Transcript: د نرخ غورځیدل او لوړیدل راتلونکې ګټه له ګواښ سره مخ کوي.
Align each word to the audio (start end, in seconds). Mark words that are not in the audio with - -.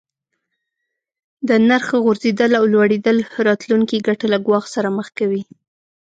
د 1.47 1.49
نرخ 1.67 1.87
غورځیدل 2.03 2.51
او 2.59 2.63
لوړیدل 2.73 3.17
راتلونکې 3.47 4.05
ګټه 4.07 4.25
له 4.33 4.37
ګواښ 4.45 4.65
سره 4.75 4.89
مخ 4.97 5.07
کوي. 5.17 5.43